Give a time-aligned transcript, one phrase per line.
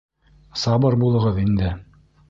[0.63, 1.73] Сабыр булығыҙ инде.